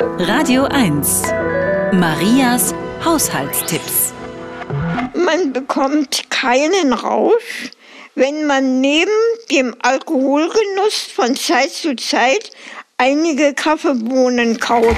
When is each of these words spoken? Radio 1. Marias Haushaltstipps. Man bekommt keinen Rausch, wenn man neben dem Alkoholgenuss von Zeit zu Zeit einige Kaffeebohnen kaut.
Radio 0.00 0.64
1. 0.66 1.22
Marias 1.92 2.72
Haushaltstipps. 3.04 4.12
Man 5.16 5.52
bekommt 5.52 6.30
keinen 6.30 6.92
Rausch, 6.92 7.72
wenn 8.14 8.46
man 8.46 8.80
neben 8.80 9.10
dem 9.50 9.74
Alkoholgenuss 9.82 11.02
von 11.12 11.34
Zeit 11.34 11.72
zu 11.72 11.96
Zeit 11.96 12.52
einige 12.96 13.54
Kaffeebohnen 13.54 14.60
kaut. 14.60 14.94